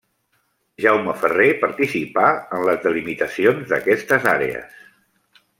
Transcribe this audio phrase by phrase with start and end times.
[0.85, 2.25] Jaume Ferrer participà
[2.59, 4.85] en les delimitacions d'aquestes àrees.